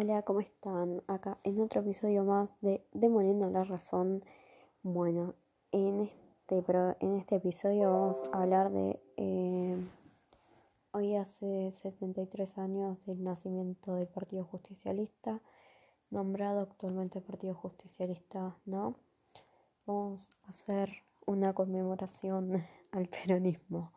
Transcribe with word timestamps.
Hola, 0.00 0.22
¿cómo 0.22 0.38
están? 0.38 1.02
Acá 1.08 1.38
en 1.42 1.60
otro 1.60 1.80
episodio 1.80 2.22
más 2.22 2.54
de 2.60 2.86
Demoliendo 2.92 3.50
la 3.50 3.64
Razón. 3.64 4.22
Bueno, 4.84 5.34
en 5.72 6.02
este, 6.02 6.62
en 7.00 7.14
este 7.16 7.34
episodio 7.34 7.90
vamos 7.90 8.22
a 8.32 8.42
hablar 8.42 8.70
de... 8.70 9.00
Eh, 9.16 9.76
hoy 10.92 11.16
hace 11.16 11.72
73 11.82 12.58
años 12.58 13.04
del 13.06 13.24
nacimiento 13.24 13.96
del 13.96 14.06
Partido 14.06 14.44
Justicialista, 14.44 15.40
nombrado 16.10 16.60
actualmente 16.60 17.20
Partido 17.20 17.54
Justicialista, 17.54 18.56
¿no? 18.66 18.94
Vamos 19.84 20.30
a 20.44 20.50
hacer 20.50 20.92
una 21.26 21.54
conmemoración 21.54 22.64
al 22.92 23.08
peronismo, 23.08 23.92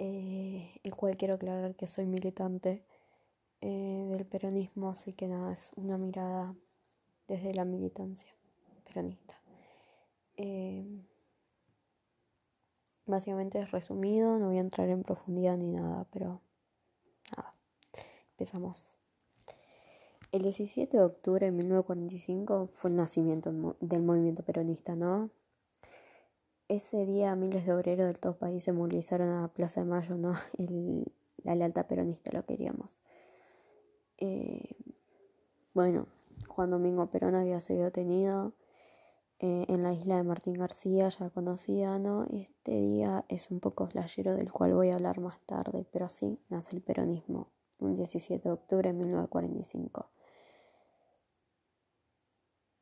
eh, 0.00 0.80
el 0.82 0.96
cual 0.96 1.16
quiero 1.16 1.34
aclarar 1.34 1.76
que 1.76 1.86
soy 1.86 2.06
militante 2.06 2.84
eh, 3.60 4.06
del 4.08 4.24
peronismo, 4.26 4.90
así 4.90 5.12
que 5.12 5.28
nada, 5.28 5.52
es 5.52 5.72
una 5.76 5.98
mirada 5.98 6.54
desde 7.28 7.54
la 7.54 7.64
militancia 7.64 8.34
peronista. 8.84 9.40
Eh, 10.36 10.84
básicamente 13.06 13.58
es 13.58 13.70
resumido, 13.70 14.38
no 14.38 14.48
voy 14.48 14.56
a 14.56 14.60
entrar 14.60 14.88
en 14.88 15.02
profundidad 15.02 15.56
ni 15.56 15.68
nada, 15.68 16.06
pero 16.10 16.40
nada, 17.36 17.54
empezamos. 18.32 18.94
El 20.32 20.42
17 20.42 20.96
de 20.96 21.02
octubre 21.02 21.44
de 21.44 21.52
1945 21.52 22.70
fue 22.74 22.90
el 22.90 22.96
nacimiento 22.96 23.76
del 23.80 24.02
movimiento 24.02 24.44
peronista, 24.44 24.94
¿no? 24.94 25.30
Ese 26.68 27.04
día 27.04 27.34
miles 27.34 27.66
de 27.66 27.72
obreros 27.72 28.06
del 28.06 28.20
todo 28.20 28.38
país 28.38 28.62
se 28.62 28.72
movilizaron 28.72 29.42
a 29.42 29.48
Plaza 29.48 29.80
de 29.80 29.86
Mayo, 29.86 30.16
¿no? 30.16 30.34
El, 30.58 31.04
la 31.42 31.56
lealtad 31.56 31.86
peronista 31.86 32.30
lo 32.32 32.44
queríamos. 32.46 33.02
Eh, 34.20 34.76
bueno, 35.72 36.06
Juan 36.46 36.70
Domingo 36.70 37.06
Perón 37.06 37.34
había 37.34 37.60
sido 37.60 37.84
detenido 37.84 38.52
eh, 39.38 39.64
en 39.68 39.82
la 39.82 39.94
isla 39.94 40.18
de 40.18 40.22
Martín 40.22 40.54
García, 40.54 41.08
ya 41.08 41.30
conocida, 41.30 41.98
¿no? 41.98 42.26
Este 42.30 42.72
día 42.72 43.24
es 43.28 43.50
un 43.50 43.60
poco 43.60 43.86
flashero 43.86 44.34
del 44.34 44.52
cual 44.52 44.74
voy 44.74 44.90
a 44.90 44.94
hablar 44.96 45.20
más 45.20 45.40
tarde, 45.46 45.86
pero 45.90 46.04
así 46.04 46.38
nace 46.50 46.76
el 46.76 46.82
peronismo, 46.82 47.48
un 47.78 47.96
17 47.96 48.46
de 48.46 48.52
octubre 48.52 48.92
de 48.92 48.98
1945. 48.98 50.10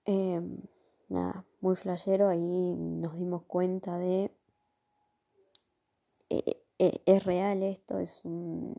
Em, 0.05 0.63
nada, 1.09 1.45
muy 1.61 1.77
flashero, 1.77 2.29
ahí 2.29 2.75
nos 2.75 3.17
dimos 3.17 3.43
cuenta 3.45 3.97
de... 3.99 4.33
Eh, 6.31 6.63
es 6.79 7.25
real 7.25 7.63
esto, 7.63 7.99
es 8.01 8.25
un... 8.25 8.75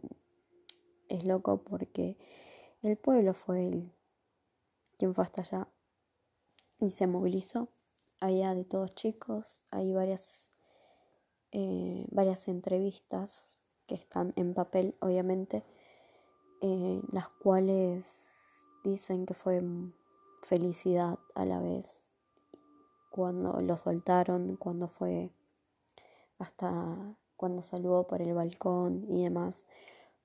Es 1.08 1.24
loco 1.24 1.64
porque 1.64 2.18
el 2.82 2.98
pueblo 2.98 3.34
fue 3.34 3.64
el 3.64 3.92
quien 4.98 5.14
fue 5.14 5.24
hasta 5.24 5.42
allá 5.42 5.68
y 6.80 6.92
se 6.92 7.08
movilizó. 7.08 7.70
Allá 8.20 8.54
de 8.54 8.66
todos 8.66 8.94
chicos, 8.96 9.64
hay 9.72 9.94
varias, 9.94 10.50
eh, 11.52 12.06
varias 12.12 12.48
entrevistas 12.50 13.54
que 13.88 13.96
están 13.96 14.34
en 14.36 14.54
papel, 14.54 14.96
obviamente, 15.00 15.64
eh, 16.62 17.02
las 17.12 17.30
cuales 17.30 18.06
dicen 18.84 19.26
que 19.26 19.34
fue 19.34 19.62
felicidad 20.42 21.18
a 21.36 21.46
la 21.46 21.60
vez 21.62 22.10
cuando 23.10 23.60
lo 23.62 23.78
soltaron, 23.78 24.58
cuando 24.58 24.88
fue 24.88 25.32
hasta 26.38 27.16
cuando 27.36 27.62
saludó 27.62 28.06
por 28.06 28.22
el 28.22 28.34
balcón 28.34 29.06
y 29.10 29.24
demás. 29.24 29.66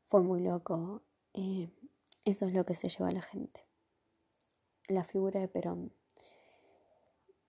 Fue 0.08 0.20
muy 0.20 0.40
loco. 0.40 1.02
Eh, 1.32 1.68
eso 2.24 2.46
es 2.46 2.54
lo 2.54 2.64
que 2.64 2.74
se 2.74 2.88
lleva 2.88 3.08
a 3.08 3.12
la 3.12 3.22
gente. 3.22 3.64
La 4.88 5.04
figura 5.04 5.40
de 5.40 5.48
Perón, 5.48 5.92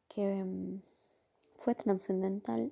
que 0.08 0.44
mm, 0.44 0.81
fue 1.58 1.75
trascendental, 1.75 2.72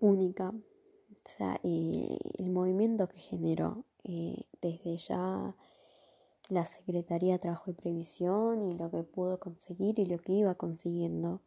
única, 0.00 0.50
o 0.50 1.28
sea, 1.38 1.60
y 1.62 2.18
el 2.38 2.50
movimiento 2.50 3.08
que 3.08 3.18
generó 3.18 3.84
eh, 4.04 4.42
desde 4.60 4.96
ya 4.96 5.54
la 6.48 6.64
Secretaría 6.64 7.34
de 7.34 7.38
Trabajo 7.38 7.70
y 7.70 7.74
Previsión 7.74 8.62
y 8.62 8.76
lo 8.76 8.90
que 8.90 9.04
pudo 9.04 9.38
conseguir 9.38 9.98
y 9.98 10.06
lo 10.06 10.18
que 10.18 10.32
iba 10.32 10.54
consiguiendo. 10.56 11.40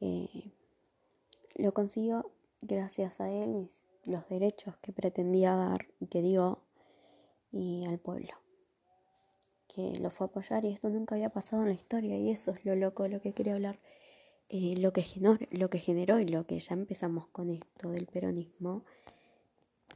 Eh, 0.00 0.52
lo 1.56 1.74
consiguió 1.74 2.30
gracias 2.62 3.20
a 3.20 3.30
él 3.30 3.68
y 4.04 4.10
los 4.10 4.26
derechos 4.28 4.76
que 4.78 4.92
pretendía 4.92 5.54
dar 5.54 5.86
y 6.00 6.06
que 6.06 6.22
dio 6.22 6.60
y 7.52 7.86
al 7.86 7.98
pueblo, 7.98 8.34
que 9.68 9.98
lo 10.00 10.10
fue 10.10 10.26
apoyar 10.26 10.64
y 10.64 10.72
esto 10.72 10.88
nunca 10.88 11.14
había 11.14 11.30
pasado 11.30 11.62
en 11.62 11.68
la 11.68 11.74
historia 11.74 12.18
y 12.18 12.30
eso 12.30 12.52
es 12.52 12.64
lo 12.64 12.74
loco 12.74 13.04
de 13.04 13.10
lo 13.10 13.20
que 13.20 13.32
quería 13.32 13.54
hablar, 13.54 13.78
eh, 14.48 14.74
lo, 14.78 14.92
que 14.92 15.02
generó, 15.02 15.38
lo 15.50 15.70
que 15.70 15.78
generó 15.78 16.18
y 16.18 16.26
lo 16.26 16.46
que 16.46 16.58
ya 16.58 16.74
empezamos 16.74 17.26
con 17.28 17.50
esto 17.50 17.90
del 17.90 18.06
peronismo, 18.06 18.84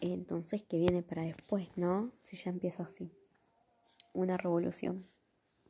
entonces 0.00 0.62
que 0.62 0.78
viene 0.78 1.02
para 1.02 1.22
después, 1.22 1.68
¿no? 1.76 2.10
Si 2.20 2.36
ya 2.36 2.50
empieza 2.50 2.82
así, 2.82 3.12
una 4.12 4.36
revolución 4.36 5.06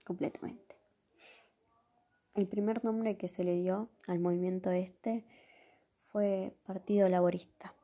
completamente. 0.04 0.76
El 2.34 2.48
primer 2.48 2.82
nombre 2.82 3.19
que 3.19 3.28
se 3.28 3.44
le 3.44 3.60
dio 3.60 3.91
al 4.06 4.19
movimiento 4.19 4.71
este 4.71 5.25
fue 6.00 6.54
Partido 6.65 7.09
Laborista. 7.09 7.75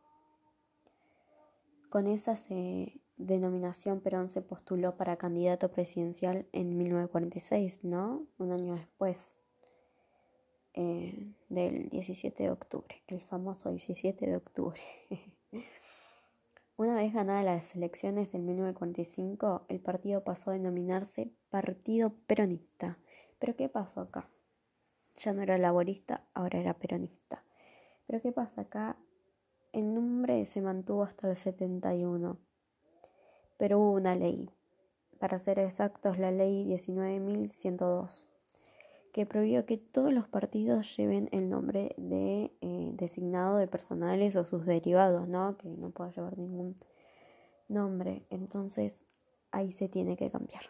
Con 1.91 2.06
esa 2.06 2.34
se 2.34 2.98
denominación 3.19 4.01
Perón 4.01 4.31
se 4.31 4.41
postuló 4.41 4.97
para 4.97 5.17
candidato 5.17 5.71
presidencial 5.71 6.47
en 6.53 6.79
1946, 6.79 7.81
¿no? 7.83 8.27
Un 8.39 8.53
año 8.53 8.75
después 8.75 9.39
eh, 10.75 11.33
del 11.49 11.89
17 11.91 12.45
de 12.45 12.51
octubre, 12.51 13.03
el 13.09 13.21
famoso 13.21 13.71
17 13.71 14.27
de 14.27 14.37
octubre. 14.37 14.81
Una 16.77 16.95
vez 16.95 17.12
ganadas 17.12 17.45
las 17.45 17.77
elecciones 17.77 18.34
en 18.34 18.47
1945, 18.47 19.67
el 19.69 19.81
partido 19.81 20.23
pasó 20.23 20.50
a 20.50 20.53
denominarse 20.53 21.33
Partido 21.50 22.15
Peronista. 22.29 22.99
¿Pero 23.41 23.56
qué 23.56 23.69
pasó 23.69 24.03
acá? 24.03 24.31
Ya 25.17 25.33
no 25.33 25.43
era 25.43 25.59
laborista, 25.59 26.25
ahora 26.35 26.61
era 26.61 26.75
peronista. 26.75 27.45
¿Pero 28.06 28.23
qué 28.23 28.31
pasa 28.31 28.61
acá? 28.61 28.97
El 29.73 29.93
nombre 29.93 30.47
se 30.47 30.61
mantuvo 30.61 31.03
hasta 31.03 31.29
el 31.29 31.37
71 31.37 32.39
pero 33.58 33.78
hubo 33.78 33.92
una 33.92 34.16
ley, 34.16 34.48
para 35.19 35.38
ser 35.38 35.58
exactos 35.58 36.19
la 36.19 36.30
ley 36.30 36.64
19.102, 36.64 38.24
que 39.12 39.26
prohibió 39.26 39.66
que 39.66 39.76
todos 39.76 40.12
los 40.12 40.28
partidos 40.28 40.96
lleven 40.96 41.28
el 41.32 41.50
nombre 41.50 41.94
de 41.98 42.52
eh, 42.60 42.91
designado 42.94 43.58
de 43.58 43.66
personales 43.66 44.36
o 44.36 44.44
sus 44.44 44.64
derivados, 44.64 45.28
¿no? 45.28 45.56
Que 45.58 45.69
no 45.69 45.91
pueda 45.91 46.10
llevar 46.12 46.38
ningún 46.38 46.76
nombre. 47.69 48.24
Entonces 48.30 49.04
ahí 49.50 49.72
se 49.72 49.88
tiene 49.88 50.16
que 50.16 50.30
cambiar. 50.30 50.62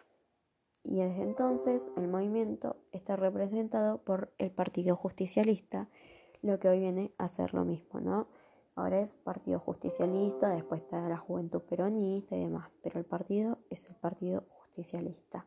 Y 0.83 0.97
desde 0.97 1.21
entonces 1.23 1.91
el 1.97 2.07
movimiento 2.07 2.77
está 2.91 3.15
representado 3.15 3.99
por 3.99 4.31
el 4.37 4.49
Partido 4.49 4.95
Justicialista, 4.95 5.87
lo 6.41 6.59
que 6.59 6.69
hoy 6.69 6.79
viene 6.79 7.11
a 7.17 7.27
ser 7.27 7.53
lo 7.53 7.65
mismo, 7.65 7.99
¿no? 7.99 8.27
Ahora 8.79 9.01
es 9.01 9.13
Partido 9.13 9.59
Justicialista, 9.59 10.51
después 10.51 10.81
está 10.81 11.01
la 11.09 11.17
Juventud 11.17 11.61
Peronista 11.63 12.37
y 12.37 12.39
demás, 12.39 12.69
pero 12.81 12.97
el 12.97 13.05
partido 13.05 13.57
es 13.69 13.85
el 13.89 13.95
Partido 13.97 14.45
Justicialista, 14.51 15.45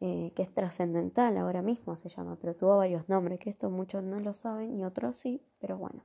eh, 0.00 0.32
que 0.34 0.42
es 0.42 0.52
trascendental 0.52 1.36
ahora 1.36 1.62
mismo 1.62 1.94
se 1.94 2.08
llama, 2.08 2.36
pero 2.40 2.56
tuvo 2.56 2.76
varios 2.78 3.08
nombres, 3.08 3.38
que 3.38 3.50
esto 3.50 3.70
muchos 3.70 4.02
no 4.02 4.18
lo 4.18 4.34
saben 4.34 4.76
y 4.76 4.84
otros 4.84 5.14
sí, 5.14 5.46
pero 5.60 5.78
bueno, 5.78 6.02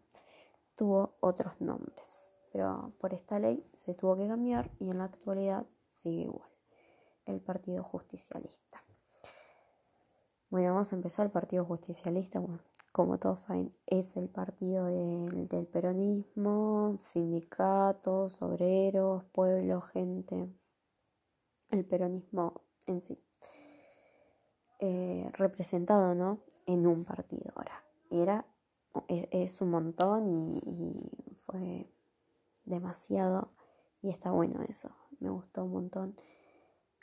tuvo 0.75 1.15
otros 1.19 1.59
nombres. 1.61 2.27
Pero 2.51 2.93
por 2.99 3.15
esta 3.15 3.39
ley 3.39 3.65
se 3.73 3.95
tuvo 3.95 4.15
que 4.15 4.27
cambiar 4.27 4.69
y 4.79 4.91
en 4.91 4.99
la 4.99 5.05
actualidad 5.05 5.65
sigue 5.93 6.25
igual, 6.25 6.49
el 7.25 7.41
Partido 7.41 7.83
Justicialista. 7.83 8.83
Bueno, 10.51 10.73
vamos 10.73 10.93
a 10.93 10.95
empezar 10.95 11.25
el 11.25 11.31
Partido 11.31 11.65
Justicialista. 11.65 12.39
Bueno, 12.39 12.59
como 12.95 13.19
todos 13.19 13.41
saben, 13.41 13.75
es 13.87 14.15
el 14.15 14.29
partido 14.29 14.85
del, 14.85 15.67
peronismo, 15.67 16.97
sindicatos, 17.01 18.41
obreros, 18.41 19.25
pueblo, 19.33 19.81
gente, 19.81 20.47
el 21.71 21.83
peronismo 21.83 22.61
en 22.87 23.01
sí, 23.01 23.21
eh, 24.79 25.29
representado 25.33 26.15
¿no? 26.15 26.39
en 26.67 26.87
un 26.87 27.03
partido 27.03 27.51
ahora. 27.57 27.83
Era, 28.09 28.45
es, 29.09 29.59
un 29.59 29.71
montón 29.71 30.29
y, 30.29 30.59
y, 30.65 31.35
fue 31.45 31.91
demasiado 32.63 33.51
y 34.01 34.09
está 34.09 34.31
bueno 34.31 34.61
eso, 34.69 34.95
me 35.19 35.29
gustó 35.29 35.65
un 35.65 35.73
montón. 35.73 36.15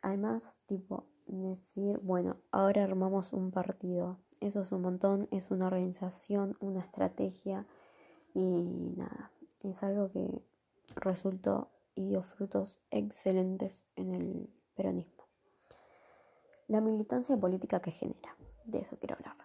Además, 0.01 0.57
tipo, 0.65 1.05
decir, 1.27 1.99
bueno, 1.99 2.39
ahora 2.51 2.83
armamos 2.83 3.35
un 3.35 3.51
partido 3.51 4.17
eso 4.43 4.63
es 4.63 4.73
un 4.73 4.83
montón, 4.83 5.29
es 5.31 5.51
una 5.51 5.67
organización, 5.67 6.57
una 6.61 6.81
estrategia 6.81 7.67
y 8.35 8.65
nada, 8.97 9.31
es 9.63 9.83
algo 9.83 10.11
que 10.11 10.43
resultó 10.97 11.69
y 11.95 12.09
dio 12.09 12.23
frutos 12.23 12.81
excelentes 12.91 13.85
en 13.97 14.15
el 14.15 14.51
peronismo. 14.75 15.25
La 16.69 16.81
militancia 16.81 17.37
política 17.37 17.81
que 17.81 17.91
genera, 17.91 18.37
de 18.65 18.81
eso 18.81 18.97
quiero 18.99 19.17
hablar. 19.17 19.37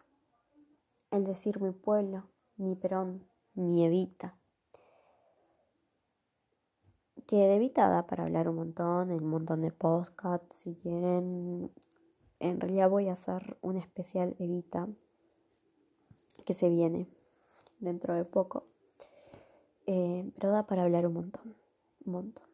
El 1.11 1.23
decir 1.23 1.61
mi 1.61 1.71
pueblo, 1.71 2.23
mi 2.57 2.75
Perón, 2.75 3.25
mi 3.53 3.85
Evita. 3.85 4.35
Que 7.25 7.35
de 7.35 7.55
Evita 7.55 7.89
da 7.89 8.07
para 8.07 8.23
hablar 8.23 8.49
un 8.49 8.55
montón, 8.55 9.11
un 9.11 9.25
montón 9.25 9.61
de 9.61 9.71
podcasts, 9.71 10.57
si 10.57 10.75
quieren. 10.75 11.71
En 12.39 12.59
realidad 12.59 12.89
voy 12.89 13.07
a 13.07 13.13
hacer 13.13 13.57
un 13.61 13.77
especial 13.77 14.35
Evita 14.39 14.87
que 16.45 16.53
se 16.53 16.69
viene 16.69 17.07
dentro 17.79 18.13
de 18.13 18.25
poco. 18.25 18.65
Eh, 19.85 20.31
pero 20.35 20.51
da 20.51 20.67
para 20.67 20.83
hablar 20.83 21.07
un 21.07 21.13
montón, 21.13 21.55
un 22.05 22.11
montón. 22.13 22.45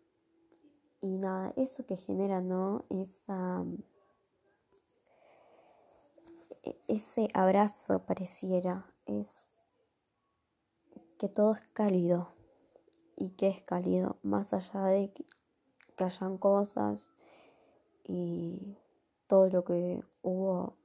Y 1.02 1.18
nada, 1.18 1.54
eso 1.58 1.86
que 1.86 1.98
genera, 1.98 2.42
¿no? 2.42 2.86
Esa, 2.90 3.66
e-, 6.64 6.78
ese 6.88 7.30
abrazo 7.34 8.06
pareciera, 8.06 8.86
es 9.06 9.36
que 11.18 11.28
todo 11.28 11.54
es 11.54 11.68
cálido. 11.74 12.30
Y 13.16 13.30
que 13.32 13.48
es 13.48 13.62
cálido, 13.62 14.18
más 14.24 14.54
allá 14.54 14.86
de 14.86 15.12
que, 15.12 15.26
que 15.96 16.04
hayan 16.04 16.38
cosas 16.38 17.00
y 18.06 18.76
todo 19.28 19.48
lo 19.50 19.64
que 19.64 20.04
hubo 20.22 20.76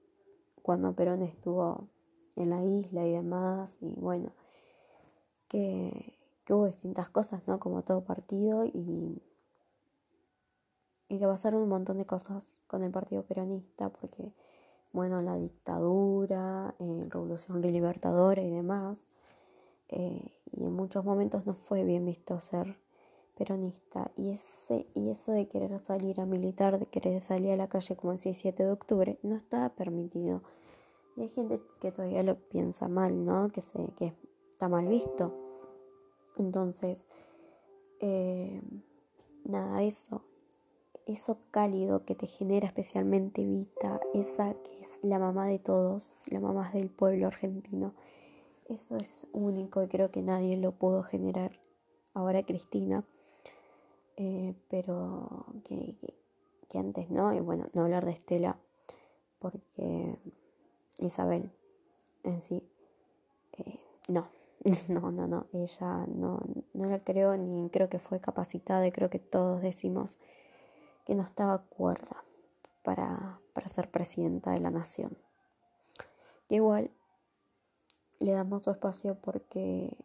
cuando 0.62 0.92
Perón 0.92 1.22
estuvo 1.22 1.88
en 2.36 2.50
la 2.50 2.62
isla 2.62 3.06
y 3.06 3.12
demás, 3.12 3.78
y 3.80 3.94
bueno, 3.96 4.32
que, 5.48 6.14
hubo 6.50 6.66
distintas 6.66 7.10
cosas, 7.10 7.46
¿no? 7.46 7.58
Como 7.58 7.82
todo 7.82 8.02
partido, 8.02 8.64
y, 8.64 9.22
y 11.08 11.18
que 11.18 11.26
pasaron 11.26 11.62
un 11.62 11.68
montón 11.68 11.98
de 11.98 12.06
cosas 12.06 12.48
con 12.66 12.84
el 12.84 12.90
Partido 12.90 13.22
Peronista, 13.22 13.90
porque, 13.90 14.32
bueno, 14.92 15.20
la 15.20 15.36
dictadura, 15.36 16.74
eh, 16.78 17.06
Revolución 17.08 17.60
Libertadora 17.60 18.42
y 18.42 18.50
demás, 18.50 19.08
eh, 19.88 20.32
y 20.52 20.64
en 20.64 20.72
muchos 20.72 21.04
momentos 21.04 21.46
no 21.46 21.54
fue 21.54 21.84
bien 21.84 22.04
visto 22.04 22.40
ser 22.40 22.76
peronista 23.38 24.10
y 24.16 24.30
ese 24.30 24.86
y 24.94 25.08
eso 25.08 25.32
de 25.32 25.46
querer 25.46 25.78
salir 25.80 26.20
a 26.20 26.26
militar, 26.26 26.78
de 26.78 26.86
querer 26.86 27.22
salir 27.22 27.52
a 27.52 27.56
la 27.56 27.68
calle 27.68 27.96
como 27.96 28.12
el 28.12 28.18
17 28.18 28.64
de 28.64 28.70
octubre 28.72 29.18
no 29.22 29.36
estaba 29.36 29.68
permitido. 29.70 30.42
Y 31.16 31.22
hay 31.22 31.28
gente 31.28 31.60
que 31.80 31.92
todavía 31.92 32.22
lo 32.22 32.36
piensa 32.36 32.88
mal, 32.88 33.24
¿no? 33.24 33.48
Que, 33.50 33.60
se, 33.60 33.78
que 33.96 34.12
está 34.52 34.68
mal 34.68 34.88
visto. 34.88 35.32
Entonces, 36.36 37.06
eh, 38.00 38.60
nada, 39.44 39.82
eso, 39.82 40.22
eso 41.06 41.38
cálido 41.50 42.04
que 42.04 42.14
te 42.14 42.26
genera 42.26 42.66
especialmente 42.66 43.44
Vita, 43.44 44.00
esa 44.14 44.54
que 44.54 44.80
es 44.80 44.98
la 45.02 45.18
mamá 45.18 45.46
de 45.46 45.58
todos, 45.58 46.24
la 46.30 46.40
mamá 46.40 46.70
del 46.72 46.90
pueblo 46.90 47.26
argentino, 47.26 47.94
eso 48.68 48.96
es 48.96 49.26
único 49.32 49.82
y 49.82 49.88
creo 49.88 50.10
que 50.10 50.22
nadie 50.22 50.56
lo 50.56 50.72
pudo 50.72 51.02
generar. 51.02 51.58
Ahora 52.14 52.42
Cristina, 52.42 53.04
eh, 54.20 54.54
pero 54.68 55.46
que, 55.64 55.94
que 56.68 56.78
antes 56.78 57.08
no, 57.08 57.32
y 57.32 57.38
bueno, 57.38 57.68
no 57.72 57.82
hablar 57.82 58.04
de 58.04 58.10
Estela, 58.10 58.58
porque 59.38 60.18
Isabel 60.98 61.52
en 62.24 62.40
sí. 62.40 62.68
Eh, 63.58 63.78
no, 64.08 64.28
no, 64.88 65.12
no, 65.12 65.28
no, 65.28 65.46
ella 65.52 66.04
no, 66.08 66.40
no 66.74 66.90
la 66.90 66.98
creo 66.98 67.36
ni 67.36 67.70
creo 67.70 67.88
que 67.88 68.00
fue 68.00 68.20
capacitada 68.20 68.86
y 68.86 68.92
creo 68.92 69.08
que 69.08 69.20
todos 69.20 69.62
decimos 69.62 70.18
que 71.04 71.14
no 71.14 71.22
estaba 71.22 71.62
cuerda 71.62 72.24
para, 72.82 73.38
para 73.52 73.68
ser 73.68 73.88
presidenta 73.88 74.50
de 74.50 74.60
la 74.60 74.70
nación. 74.70 75.16
igual 76.48 76.90
le 78.18 78.32
damos 78.32 78.64
su 78.64 78.70
espacio 78.72 79.14
porque 79.14 79.96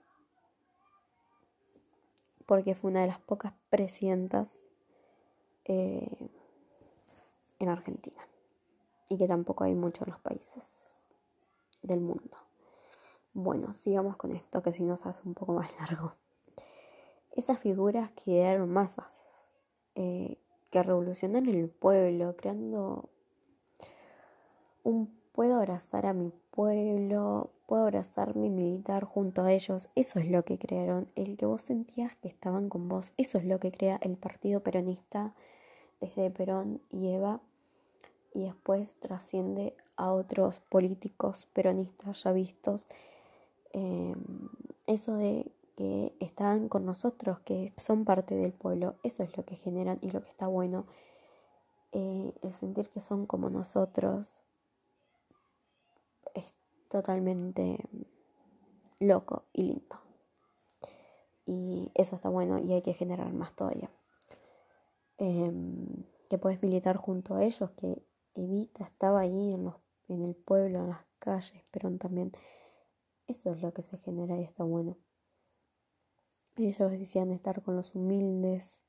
porque 2.46 2.76
fue 2.76 2.92
una 2.92 3.02
de 3.02 3.08
las 3.08 3.20
pocas 3.20 3.54
presidentas 3.70 4.60
eh, 5.66 6.30
en 7.60 7.70
Argentina 7.70 8.22
y 9.10 9.18
que 9.18 9.28
tampoco 9.28 9.64
hay 9.64 9.76
muchos 9.76 10.08
en 10.08 10.14
los 10.14 10.22
países 10.22 10.98
del 11.82 12.02
mundo. 12.02 12.38
Bueno, 13.34 13.74
sigamos 13.74 14.16
con 14.16 14.36
esto 14.36 14.62
que 14.62 14.72
si 14.72 14.84
nos 14.84 15.06
hace 15.06 15.28
un 15.28 15.34
poco 15.34 15.54
más 15.54 15.70
largo. 15.80 16.16
Esas 17.32 17.58
figuras 17.60 18.12
que 18.12 18.32
idearon 18.32 18.70
masas, 18.70 19.52
eh, 19.96 20.38
que 20.70 20.84
revolucionaron 20.84 21.50
el 21.50 21.70
pueblo, 21.70 22.36
creando 22.36 23.10
un 24.84 25.24
puedo 25.34 25.56
abrazar 25.56 26.06
a 26.06 26.14
mi 26.14 26.32
pueblo, 26.52 27.50
puedo 27.74 27.86
abrazar 27.86 28.36
mi 28.36 28.52
militar 28.52 29.04
junto 29.04 29.42
a 29.42 29.52
ellos. 29.52 29.90
Eso 29.96 30.20
es 30.20 30.30
lo 30.30 30.46
que 30.46 30.60
crearon, 30.60 31.08
el 31.16 31.38
que 31.38 31.48
vos 31.48 31.64
sentías 31.64 32.16
que 32.18 32.28
estaban 32.28 32.70
con 32.70 32.88
vos. 32.88 33.14
Eso 33.18 33.40
es 33.40 33.46
lo 33.46 33.60
que 33.60 33.72
crea 33.72 33.98
el 34.04 34.16
Partido 34.16 34.60
Peronista 34.60 35.34
desde 36.00 36.30
Perón 36.30 36.82
y 36.92 37.08
Eva 37.08 37.40
y 38.32 38.44
después 38.44 38.96
trasciende 38.98 39.76
a 39.96 40.14
otros 40.14 40.60
políticos 40.60 41.48
peronistas 41.52 42.22
ya 42.22 42.32
vistos. 42.32 42.86
Em, 43.72 44.22
eso 44.86 45.16
de 45.16 45.52
que 45.76 46.14
están 46.20 46.70
con 46.70 46.86
nosotros, 46.86 47.40
que 47.40 47.74
son 47.76 48.06
parte 48.06 48.36
del 48.36 48.54
pueblo, 48.54 48.98
eso 49.02 49.24
es 49.24 49.36
lo 49.36 49.46
que 49.46 49.56
generan 49.56 49.98
y 50.00 50.12
lo 50.12 50.22
que 50.22 50.30
está 50.30 50.46
bueno. 50.46 50.86
Eh, 51.92 52.34
el 52.44 52.52
sentir 52.52 52.90
que 52.90 53.02
son 53.02 53.26
como 53.26 53.50
nosotros 53.50 54.44
totalmente 56.94 57.80
loco 59.00 59.46
y 59.52 59.64
lindo. 59.64 60.00
Y 61.48 61.92
eso 61.96 62.16
está 62.16 62.30
bueno 62.30 62.60
y 62.60 62.72
hay 62.72 62.84
que 62.84 62.94
generar 62.94 63.34
más 63.34 63.56
todavía. 63.56 63.90
Em, 65.18 66.04
que 66.30 66.38
puedes 66.38 66.62
militar 66.62 66.96
junto 66.98 67.34
a 67.34 67.44
ellos, 67.44 67.72
que 67.72 68.06
Evita 68.36 68.84
estaba 68.84 69.22
ahí 69.22 69.54
en, 69.54 69.66
los, 69.66 69.76
en 70.08 70.24
el 70.24 70.36
pueblo, 70.36 70.82
en 70.82 70.90
las 70.90 71.04
calles, 71.18 71.64
pero 71.72 71.92
también 71.98 72.32
eso 73.26 73.52
es 73.52 73.64
lo 73.64 73.74
que 73.74 73.82
se 73.82 73.98
genera 73.98 74.38
y 74.38 74.44
está 74.44 74.64
bueno. 74.64 74.96
Ellos 76.58 76.92
decían 76.92 77.32
estar 77.32 77.64
con 77.64 77.76
los 77.76 77.96
humildes, 77.96 78.82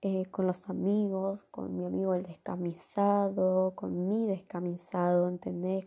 eh, 0.00 0.26
con 0.26 0.48
los 0.48 0.68
amigos, 0.68 1.44
con 1.44 1.76
mi 1.76 1.84
amigo 1.84 2.14
el 2.14 2.24
descamisado, 2.24 3.76
con 3.76 4.08
mi 4.08 4.26
descamisado, 4.26 5.28
¿entendés? 5.28 5.86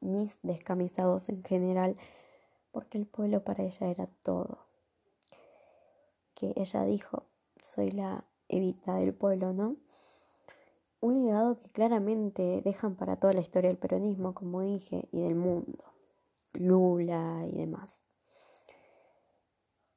Mis 0.00 0.38
descamisados 0.42 1.28
en 1.28 1.42
general, 1.44 1.96
porque 2.72 2.98
el 2.98 3.06
pueblo 3.06 3.42
para 3.44 3.64
ella 3.64 3.88
era 3.88 4.06
todo. 4.22 4.58
Que 6.34 6.52
ella 6.56 6.84
dijo, 6.84 7.24
soy 7.62 7.90
la 7.90 8.24
Evita 8.48 8.94
del 8.94 9.14
pueblo, 9.14 9.52
¿no? 9.52 9.76
un 11.00 11.24
legado 11.24 11.58
que 11.58 11.68
claramente 11.70 12.60
dejan 12.62 12.94
para 12.94 13.16
toda 13.16 13.32
la 13.32 13.40
historia 13.40 13.70
del 13.70 13.78
peronismo, 13.78 14.34
como 14.34 14.60
dije, 14.60 15.08
y 15.12 15.22
del 15.22 15.34
mundo, 15.34 15.84
Lula 16.52 17.46
y 17.50 17.56
demás. 17.56 18.00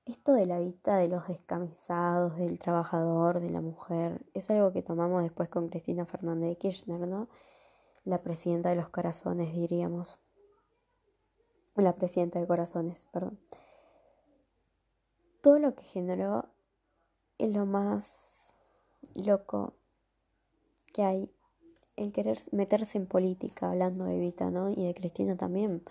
Esto 0.05 0.33
de 0.33 0.45
la 0.45 0.59
vida 0.59 0.97
de 0.97 1.07
los 1.07 1.27
descamisados, 1.27 2.35
del 2.37 2.59
trabajador, 2.59 3.39
de 3.39 3.49
la 3.49 3.61
mujer, 3.61 4.21
es 4.33 4.49
algo 4.49 4.71
que 4.71 4.81
tomamos 4.81 5.23
después 5.23 5.49
con 5.49 5.69
Cristina 5.69 6.05
Fernández 6.05 6.49
de 6.49 6.57
Kirchner, 6.57 7.07
¿no? 7.07 7.27
La 8.05 8.21
presidenta 8.21 8.69
de 8.69 8.75
los 8.75 8.89
corazones, 8.89 9.53
diríamos. 9.53 10.19
La 11.75 11.95
presidenta 11.95 12.39
de 12.39 12.47
corazones, 12.47 13.07
perdón. 13.11 13.39
Todo 15.41 15.59
lo 15.59 15.75
que 15.75 15.83
generó 15.83 16.45
es 17.37 17.49
lo 17.49 17.65
más 17.65 18.53
loco 19.15 19.73
que 20.93 21.03
hay 21.03 21.29
el 21.95 22.11
querer 22.11 22.39
meterse 22.51 22.97
en 22.97 23.05
política, 23.05 23.69
hablando 23.69 24.05
de 24.05 24.17
Evita, 24.17 24.49
¿no? 24.49 24.69
Y 24.69 24.85
de 24.85 24.93
Cristina 24.93 25.35
también. 25.35 25.83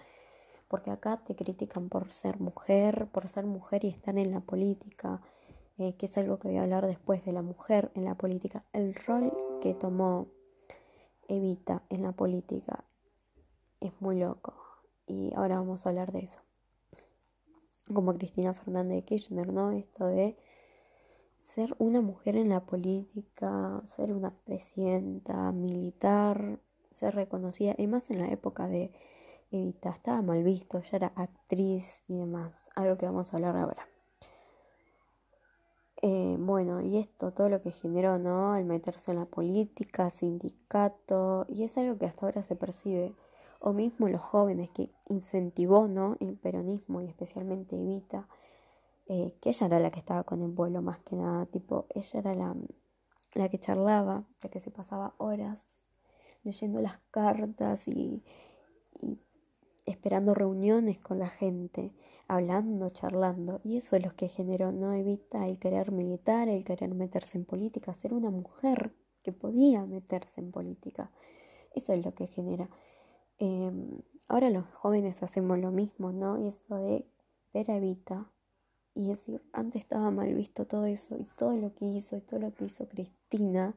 Porque 0.68 0.90
acá 0.90 1.18
te 1.24 1.36
critican 1.36 1.88
por 1.88 2.10
ser 2.10 2.40
mujer, 2.40 3.08
por 3.12 3.28
ser 3.28 3.46
mujer 3.46 3.84
y 3.84 3.88
estar 3.88 4.16
en 4.18 4.30
la 4.30 4.40
política, 4.40 5.20
eh, 5.78 5.94
que 5.94 6.06
es 6.06 6.16
algo 6.18 6.38
que 6.38 6.48
voy 6.48 6.56
a 6.58 6.62
hablar 6.62 6.86
después 6.86 7.24
de 7.24 7.32
la 7.32 7.42
mujer 7.42 7.90
en 7.94 8.04
la 8.04 8.14
política. 8.14 8.64
El 8.72 8.94
rol 8.94 9.32
que 9.60 9.74
tomó 9.74 10.28
Evita 11.28 11.82
en 11.88 12.02
la 12.02 12.12
política 12.12 12.84
es 13.80 13.92
muy 14.00 14.18
loco. 14.18 14.54
Y 15.06 15.32
ahora 15.34 15.56
vamos 15.56 15.84
a 15.84 15.90
hablar 15.90 16.12
de 16.12 16.20
eso. 16.20 16.40
Como 17.92 18.14
Cristina 18.14 18.54
Fernández 18.54 18.96
de 18.96 19.04
Kirchner, 19.04 19.52
¿no? 19.52 19.72
Esto 19.72 20.06
de 20.06 20.36
ser 21.38 21.74
una 21.78 22.00
mujer 22.00 22.36
en 22.36 22.48
la 22.48 22.64
política, 22.64 23.82
ser 23.86 24.12
una 24.12 24.30
presidenta 24.44 25.50
militar, 25.52 26.60
ser 26.92 27.14
reconocida, 27.14 27.74
y 27.76 27.88
más 27.88 28.10
en 28.10 28.20
la 28.20 28.28
época 28.28 28.68
de 28.68 28.92
Evita, 29.50 29.90
estaba 29.90 30.22
mal 30.22 30.42
visto, 30.44 30.80
ya 30.80 30.96
era 30.96 31.12
actriz 31.16 32.02
y 32.06 32.16
demás, 32.16 32.70
algo 32.76 32.96
que 32.96 33.06
vamos 33.06 33.32
a 33.32 33.36
hablar 33.36 33.56
ahora. 33.56 33.91
Eh, 36.04 36.36
bueno, 36.38 36.80
y 36.82 36.98
esto, 36.98 37.32
todo 37.32 37.48
lo 37.48 37.62
que 37.62 37.70
generó, 37.70 38.18
¿no? 38.18 38.52
Al 38.52 38.64
meterse 38.64 39.12
en 39.12 39.18
la 39.18 39.24
política, 39.26 40.10
sindicato, 40.10 41.46
y 41.48 41.62
es 41.62 41.78
algo 41.78 41.96
que 41.96 42.06
hasta 42.06 42.26
ahora 42.26 42.42
se 42.42 42.56
percibe, 42.56 43.14
o 43.60 43.72
mismo 43.72 44.08
los 44.08 44.20
jóvenes 44.20 44.68
que 44.70 44.90
incentivó, 45.08 45.86
¿no? 45.86 46.16
El 46.20 46.36
peronismo 46.36 47.00
y 47.00 47.06
especialmente 47.06 47.76
Evita, 47.76 48.26
eh, 49.06 49.34
que 49.40 49.50
ella 49.50 49.66
era 49.68 49.78
la 49.78 49.90
que 49.92 50.00
estaba 50.00 50.24
con 50.24 50.42
el 50.42 50.52
pueblo 50.52 50.82
más 50.82 50.98
que 51.00 51.14
nada, 51.16 51.46
tipo, 51.46 51.86
ella 51.90 52.18
era 52.18 52.34
la, 52.34 52.56
la 53.34 53.48
que 53.48 53.58
charlaba, 53.58 54.24
la 54.42 54.50
que 54.50 54.58
se 54.60 54.72
pasaba 54.72 55.14
horas 55.18 55.66
leyendo 56.42 56.80
las 56.80 56.98
cartas 57.12 57.86
y, 57.86 58.24
esperando 59.86 60.34
reuniones 60.34 60.98
con 60.98 61.18
la 61.18 61.28
gente, 61.28 61.92
hablando, 62.28 62.90
charlando. 62.90 63.60
Y 63.64 63.76
eso 63.76 63.96
es 63.96 64.04
lo 64.04 64.10
que 64.10 64.28
generó, 64.28 64.72
no 64.72 64.92
evita 64.92 65.46
el 65.46 65.58
querer 65.58 65.92
militar, 65.92 66.48
el 66.48 66.64
querer 66.64 66.94
meterse 66.94 67.38
en 67.38 67.44
política, 67.44 67.92
ser 67.94 68.14
una 68.14 68.30
mujer 68.30 68.94
que 69.22 69.32
podía 69.32 69.84
meterse 69.84 70.40
en 70.40 70.50
política. 70.50 71.10
Eso 71.74 71.92
es 71.92 72.04
lo 72.04 72.14
que 72.14 72.26
genera. 72.26 72.68
Em, 73.38 74.02
ahora 74.28 74.50
los 74.50 74.66
jóvenes 74.74 75.22
hacemos 75.22 75.58
lo 75.58 75.70
mismo, 75.70 76.12
¿no? 76.12 76.38
Y 76.38 76.48
eso 76.48 76.76
de 76.76 77.06
ver 77.52 77.70
a 77.70 77.76
Evita 77.76 78.30
y 78.94 79.08
decir, 79.08 79.42
antes 79.52 79.82
estaba 79.82 80.10
mal 80.10 80.34
visto 80.34 80.66
todo 80.66 80.86
eso 80.86 81.16
y 81.16 81.24
todo 81.36 81.56
lo 81.56 81.74
que 81.74 81.86
hizo 81.86 82.16
y 82.16 82.20
todo 82.20 82.40
lo 82.40 82.54
que 82.54 82.66
hizo 82.66 82.86
Cristina 82.88 83.74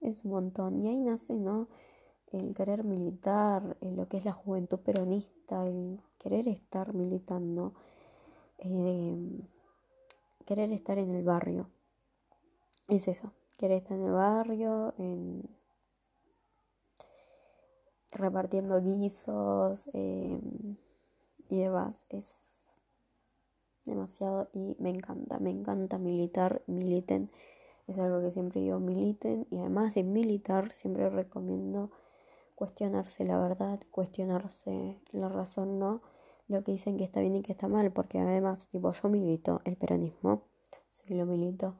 es 0.00 0.24
un 0.24 0.32
montón. 0.32 0.80
Y 0.80 0.88
ahí 0.88 0.96
nace, 0.96 1.34
¿no? 1.34 1.68
El 2.34 2.54
querer 2.54 2.84
militar, 2.84 3.76
en 3.80 3.96
lo 3.96 4.08
que 4.08 4.18
es 4.18 4.24
la 4.24 4.32
juventud 4.32 4.78
peronista, 4.80 5.64
el 5.64 6.00
querer 6.18 6.48
estar 6.48 6.94
militando, 6.94 7.74
eh, 8.58 9.16
querer 10.44 10.72
estar 10.72 10.98
en 10.98 11.14
el 11.14 11.24
barrio. 11.24 11.68
Es 12.88 13.08
eso, 13.08 13.32
querer 13.58 13.78
estar 13.78 13.96
en 13.96 14.04
el 14.04 14.12
barrio, 14.12 14.94
en 14.98 15.48
repartiendo 18.10 18.80
guisos 18.80 19.80
eh, 19.92 20.40
y 21.48 21.58
demás. 21.60 22.02
Es 22.08 22.34
demasiado 23.84 24.48
y 24.52 24.76
me 24.78 24.90
encanta, 24.90 25.38
me 25.38 25.50
encanta 25.50 25.98
militar, 25.98 26.62
militen. 26.66 27.30
Es 27.86 27.98
algo 27.98 28.22
que 28.22 28.30
siempre 28.30 28.60
digo, 28.60 28.80
militen 28.80 29.46
y 29.50 29.58
además 29.58 29.94
de 29.94 30.04
militar 30.04 30.72
siempre 30.72 31.10
recomiendo 31.10 31.90
cuestionarse 32.54 33.24
la 33.24 33.38
verdad, 33.38 33.80
cuestionarse 33.90 35.00
la 35.12 35.28
razón, 35.28 35.78
no 35.78 36.02
lo 36.48 36.62
que 36.62 36.72
dicen 36.72 36.96
que 36.96 37.04
está 37.04 37.20
bien 37.20 37.36
y 37.36 37.42
que 37.42 37.52
está 37.52 37.68
mal, 37.68 37.92
porque 37.92 38.18
además, 38.18 38.68
tipo, 38.68 38.90
yo 38.90 39.08
milito 39.08 39.60
el 39.64 39.76
peronismo, 39.76 40.42
sí 40.90 41.14
lo 41.14 41.26
milito, 41.26 41.74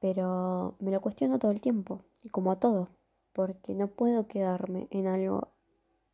pero 0.00 0.76
me 0.80 0.90
lo 0.90 1.00
cuestiono 1.00 1.38
todo 1.38 1.52
el 1.52 1.60
tiempo, 1.60 2.02
y 2.22 2.28
como 2.28 2.50
a 2.50 2.58
todo, 2.58 2.88
porque 3.32 3.74
no 3.74 3.88
puedo 3.88 4.26
quedarme 4.26 4.88
en 4.90 5.06
algo 5.06 5.52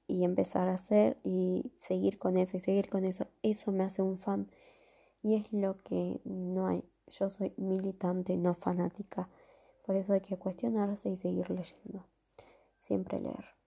y 0.07 0.25
empezar 0.25 0.69
a 0.69 0.75
hacer 0.75 1.19
y 1.25 1.73
seguir 1.79 2.19
con 2.19 2.37
eso 2.37 2.57
y 2.57 2.61
seguir 2.61 2.91
con 2.91 3.05
eso. 3.05 3.27
Eso 3.43 3.73
me 3.73 3.85
hace 3.85 4.03
un 4.03 4.19
fan 4.19 4.51
y 5.23 5.37
es 5.37 5.53
lo 5.53 5.79
que 5.79 6.21
no 6.25 6.67
hay. 6.67 6.85
Yo 7.07 7.31
soy 7.31 7.55
militante, 7.57 8.37
no 8.37 8.55
fanática. 8.55 9.29
Por 9.87 9.97
eso 9.97 10.13
hay 10.13 10.21
que 10.21 10.37
cuestionarse 10.37 11.09
y 11.09 11.17
seguir 11.17 11.51
leyendo. 11.51 12.07
Siempre 12.77 13.21
leer. 13.21 13.62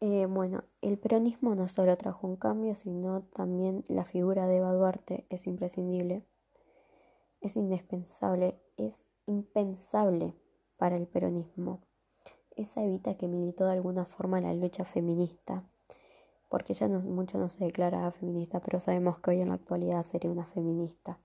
Eh, 0.00 0.26
bueno, 0.26 0.64
el 0.82 0.98
peronismo 0.98 1.54
no 1.54 1.68
solo 1.68 1.96
trajo 1.96 2.26
un 2.26 2.36
cambio, 2.36 2.74
sino 2.74 3.22
también 3.22 3.82
la 3.88 4.04
figura 4.04 4.46
de 4.46 4.58
Eva 4.58 4.74
Duarte 4.74 5.24
es 5.30 5.46
imprescindible, 5.46 6.22
es 7.40 7.56
indispensable, 7.56 8.60
es 8.76 9.02
impensable 9.26 10.34
para 10.76 10.96
el 10.96 11.06
peronismo. 11.06 11.80
Esa 12.56 12.84
Evita 12.84 13.16
que 13.16 13.26
militó 13.26 13.64
de 13.64 13.72
alguna 13.72 14.04
forma 14.04 14.40
la 14.40 14.52
lucha 14.52 14.84
feminista, 14.84 15.64
porque 16.50 16.74
ella 16.74 16.88
no, 16.88 17.00
mucho 17.00 17.38
no 17.38 17.48
se 17.48 17.64
declara 17.64 18.10
feminista, 18.12 18.60
pero 18.60 18.80
sabemos 18.80 19.18
que 19.18 19.30
hoy 19.30 19.40
en 19.40 19.48
la 19.48 19.54
actualidad 19.54 20.02
sería 20.02 20.30
una 20.30 20.44
feminista. 20.44 21.18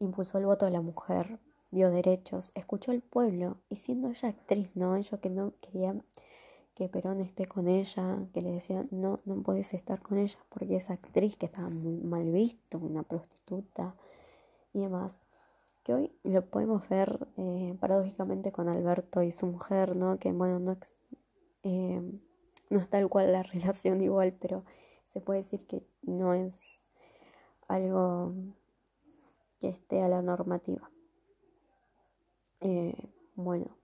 Impulsó 0.00 0.38
el 0.38 0.46
voto 0.46 0.64
de 0.64 0.72
la 0.72 0.80
mujer, 0.80 1.38
dio 1.70 1.90
derechos, 1.90 2.50
escuchó 2.56 2.90
al 2.90 3.02
pueblo 3.02 3.58
y 3.68 3.76
siendo 3.76 4.08
ella 4.08 4.30
actriz, 4.30 4.70
¿no? 4.74 4.96
Ellos 4.96 5.20
que 5.20 5.30
no 5.30 5.52
querían 5.60 6.04
que 6.78 6.88
Perón 6.88 7.18
esté 7.18 7.46
con 7.46 7.66
ella, 7.66 8.20
que 8.32 8.40
le 8.40 8.52
decía, 8.52 8.86
no, 8.92 9.18
no 9.24 9.42
puedes 9.42 9.74
estar 9.74 10.00
con 10.00 10.16
ella 10.16 10.38
porque 10.48 10.76
es 10.76 10.90
actriz 10.90 11.36
que 11.36 11.46
estaba 11.46 11.68
muy 11.68 11.96
mal 11.96 12.30
visto, 12.30 12.78
una 12.78 13.02
prostituta 13.02 13.96
y 14.72 14.82
demás. 14.82 15.20
Que 15.82 15.94
hoy 15.94 16.12
lo 16.22 16.46
podemos 16.46 16.88
ver 16.88 17.26
eh, 17.36 17.76
paradójicamente 17.80 18.52
con 18.52 18.68
Alberto 18.68 19.24
y 19.24 19.32
su 19.32 19.46
mujer, 19.46 19.96
¿no? 19.96 20.20
Que 20.20 20.30
bueno, 20.30 20.60
no, 20.60 20.76
eh, 21.64 22.00
no 22.70 22.78
es 22.78 22.88
tal 22.88 23.08
cual 23.08 23.32
la 23.32 23.42
relación 23.54 24.00
igual, 24.00 24.36
pero 24.40 24.62
se 25.02 25.20
puede 25.20 25.40
decir 25.40 25.66
que 25.66 25.82
no 26.02 26.32
es 26.32 26.80
algo 27.66 28.34
que 29.58 29.68
esté 29.68 30.00
a 30.00 30.06
la 30.06 30.22
normativa. 30.22 30.88
Eh, 32.60 32.94
bueno, 33.34 33.77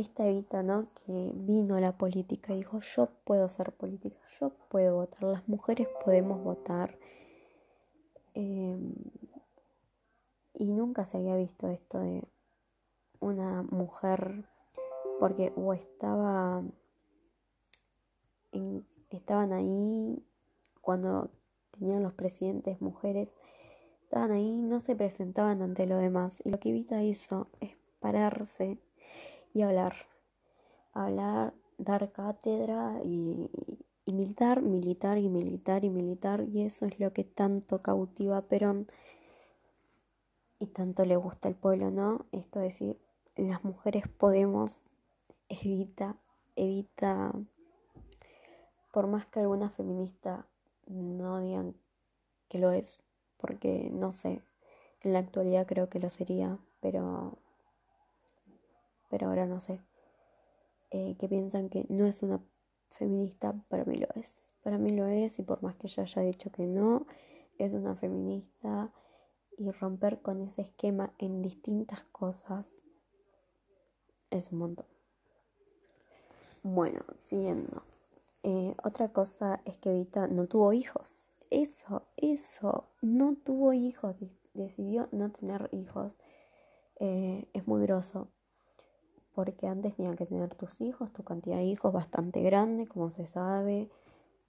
esta 0.00 0.26
Evita, 0.26 0.62
¿no? 0.62 0.88
Que 0.94 1.32
vino 1.34 1.76
a 1.76 1.80
la 1.80 1.96
política 1.96 2.52
y 2.52 2.58
dijo, 2.58 2.80
yo 2.80 3.08
puedo 3.24 3.48
ser 3.48 3.72
política, 3.72 4.18
yo 4.40 4.50
puedo 4.68 4.96
votar, 4.96 5.24
las 5.24 5.48
mujeres 5.48 5.88
podemos 6.04 6.42
votar. 6.42 6.98
Em, 8.34 8.94
y 10.54 10.72
nunca 10.72 11.04
se 11.04 11.18
había 11.18 11.36
visto 11.36 11.68
esto 11.68 11.98
de 12.00 12.24
una 13.20 13.62
mujer, 13.62 14.44
porque 15.18 15.52
o 15.56 15.74
estaba, 15.74 16.62
estaban 19.10 19.52
ahí 19.52 20.24
cuando 20.80 21.30
tenían 21.70 22.02
los 22.02 22.14
presidentes 22.14 22.80
mujeres, 22.80 23.28
estaban 24.02 24.32
ahí, 24.32 24.62
no 24.62 24.80
se 24.80 24.96
presentaban 24.96 25.62
ante 25.62 25.86
lo 25.86 25.96
demás. 25.98 26.36
Y 26.44 26.50
lo 26.50 26.58
que 26.58 26.70
Evita 26.70 27.02
hizo 27.02 27.48
es 27.60 27.76
pararse 28.00 28.78
y 29.52 29.62
hablar. 29.62 29.94
Hablar, 30.92 31.54
dar 31.78 32.12
cátedra 32.12 33.00
y, 33.04 33.50
militar, 34.06 34.62
militar 34.62 35.18
y 35.18 35.28
militar 35.28 35.84
y 35.84 35.90
militar. 35.90 36.44
Y 36.48 36.62
eso 36.62 36.86
es 36.86 36.98
lo 37.00 37.12
que 37.12 37.24
tanto 37.24 37.82
cautiva 37.82 38.38
a 38.38 38.42
Perón 38.42 38.86
y 40.58 40.66
tanto 40.66 41.04
le 41.04 41.16
gusta 41.16 41.48
al 41.48 41.54
pueblo, 41.54 41.90
¿no? 41.90 42.26
Esto 42.32 42.60
es 42.60 42.74
decir, 42.74 42.98
las 43.36 43.64
mujeres 43.64 44.06
podemos, 44.08 44.84
evita, 45.48 46.16
evita, 46.54 47.32
por 48.92 49.06
más 49.06 49.26
que 49.26 49.40
alguna 49.40 49.70
feminista 49.70 50.46
no 50.86 51.40
digan 51.40 51.74
que 52.48 52.58
lo 52.58 52.72
es, 52.72 53.02
porque 53.38 53.88
no 53.92 54.12
sé, 54.12 54.42
en 55.02 55.12
la 55.12 55.20
actualidad 55.20 55.66
creo 55.66 55.88
que 55.88 56.00
lo 56.00 56.10
sería, 56.10 56.58
pero 56.80 57.38
pero 59.10 59.28
ahora 59.28 59.46
no 59.46 59.60
sé, 59.60 59.80
eh, 60.90 61.16
que 61.18 61.28
piensan 61.28 61.68
que 61.68 61.84
no 61.88 62.06
es 62.06 62.22
una 62.22 62.40
feminista, 62.88 63.54
para 63.68 63.84
mí 63.84 63.96
lo 63.96 64.08
es. 64.14 64.52
Para 64.62 64.78
mí 64.78 64.90
lo 64.90 65.06
es 65.06 65.38
y 65.38 65.42
por 65.42 65.62
más 65.62 65.76
que 65.76 65.86
ella 65.86 66.04
haya 66.04 66.22
dicho 66.22 66.50
que 66.50 66.66
no, 66.66 67.06
es 67.58 67.74
una 67.74 67.94
feminista 67.96 68.92
y 69.58 69.70
romper 69.70 70.20
con 70.22 70.40
ese 70.40 70.62
esquema 70.62 71.12
en 71.18 71.42
distintas 71.42 72.04
cosas 72.04 72.82
es 74.30 74.52
un 74.52 74.58
montón. 74.58 74.86
Bueno, 76.62 77.00
siguiendo. 77.18 77.82
Eh, 78.42 78.74
otra 78.82 79.08
cosa 79.12 79.60
es 79.64 79.78
que 79.78 79.90
Evita 79.90 80.26
no 80.26 80.46
tuvo 80.46 80.72
hijos. 80.72 81.30
Eso, 81.50 82.06
eso, 82.16 82.88
no 83.02 83.34
tuvo 83.34 83.72
hijos, 83.72 84.16
decidió 84.54 85.08
no 85.10 85.30
tener 85.30 85.68
hijos. 85.72 86.16
Eh, 87.00 87.48
es 87.52 87.66
muy 87.66 87.82
groso 87.82 88.28
porque 89.34 89.66
antes 89.66 89.96
tenían 89.96 90.16
que 90.16 90.26
tener 90.26 90.54
tus 90.54 90.80
hijos, 90.80 91.12
tu 91.12 91.22
cantidad 91.22 91.56
de 91.56 91.64
hijos 91.64 91.92
bastante 91.92 92.42
grande, 92.42 92.86
como 92.86 93.10
se 93.10 93.26
sabe, 93.26 93.88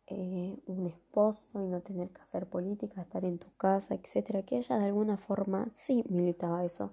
eh, 0.07 0.57
un 0.65 0.87
esposo 0.87 1.61
y 1.61 1.67
no 1.67 1.81
tener 1.81 2.09
que 2.09 2.21
hacer 2.21 2.47
política, 2.47 3.01
estar 3.01 3.23
en 3.23 3.37
tu 3.37 3.47
casa, 3.55 3.95
etcétera, 3.95 4.43
que 4.43 4.57
ella 4.57 4.77
de 4.77 4.85
alguna 4.85 5.17
forma 5.17 5.69
sí 5.73 6.03
militaba 6.09 6.65
eso, 6.65 6.91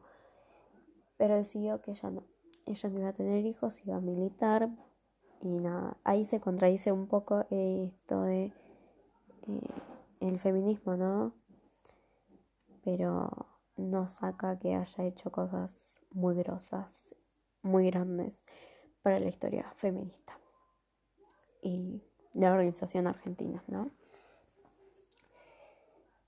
pero 1.17 1.35
decidió 1.35 1.81
que 1.81 1.93
ella 1.93 2.11
no, 2.11 2.25
ella 2.67 2.89
no 2.91 2.99
iba 3.01 3.09
a 3.09 3.13
tener 3.15 3.45
hijos, 3.45 3.81
iba 3.85 3.97
a 3.97 4.01
militar 4.01 4.69
y 5.41 5.49
nada, 5.49 5.97
ahí 6.05 6.25
se 6.25 6.41
contradice 6.41 6.93
un 6.93 7.07
poco 7.07 7.47
esto 7.51 8.23
de 8.23 8.45
eh, 8.45 8.53
el 10.21 10.39
feminismo, 10.39 10.97
¿no? 10.97 11.33
Pero 12.85 13.31
no 13.77 14.09
saca 14.09 14.59
que 14.59 14.75
haya 14.75 15.05
hecho 15.05 15.33
cosas 15.33 15.85
muy 16.13 16.37
grosas 16.37 17.08
muy 17.69 17.87
grandes 17.87 18.41
para 19.03 19.21
la 19.21 19.29
historia 19.29 19.73
feminista 19.77 20.39
y 21.63 22.03
de 22.35 22.47
la 22.47 22.53
organización 22.53 23.07
argentina, 23.07 23.63
¿no? 23.67 23.91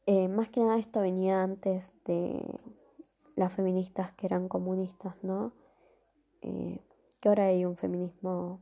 Eh, 0.06 0.28
más 0.28 0.48
que 0.48 0.60
nada 0.60 0.78
esto 0.78 1.00
venía 1.00 1.42
antes 1.42 1.92
de 2.04 2.42
las 3.36 3.52
feministas 3.52 4.12
que 4.12 4.26
eran 4.26 4.48
comunistas, 4.48 5.14
¿no? 5.22 5.52
Eh, 6.42 6.80
que 7.20 7.28
ahora 7.28 7.46
hay 7.46 7.64
un 7.64 7.76
feminismo 7.76 8.60